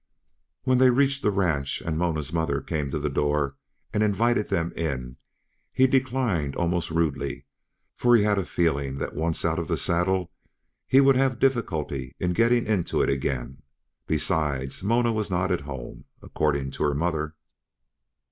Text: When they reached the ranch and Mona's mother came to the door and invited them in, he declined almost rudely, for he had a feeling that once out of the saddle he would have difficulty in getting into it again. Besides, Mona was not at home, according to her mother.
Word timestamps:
When 0.63 0.79
they 0.79 0.89
reached 0.89 1.21
the 1.21 1.29
ranch 1.29 1.79
and 1.79 1.95
Mona's 1.95 2.33
mother 2.33 2.59
came 2.59 2.89
to 2.89 2.97
the 2.97 3.07
door 3.07 3.57
and 3.93 4.01
invited 4.01 4.49
them 4.49 4.71
in, 4.71 5.17
he 5.71 5.85
declined 5.85 6.55
almost 6.55 6.89
rudely, 6.89 7.45
for 7.95 8.15
he 8.15 8.23
had 8.23 8.39
a 8.39 8.45
feeling 8.45 8.97
that 8.97 9.13
once 9.13 9.45
out 9.45 9.59
of 9.59 9.67
the 9.67 9.77
saddle 9.77 10.31
he 10.87 11.01
would 11.01 11.17
have 11.17 11.37
difficulty 11.37 12.15
in 12.19 12.33
getting 12.33 12.65
into 12.65 13.03
it 13.03 13.11
again. 13.11 13.61
Besides, 14.07 14.81
Mona 14.83 15.13
was 15.13 15.29
not 15.29 15.51
at 15.51 15.61
home, 15.61 16.05
according 16.23 16.71
to 16.71 16.83
her 16.85 16.95
mother. 16.95 17.35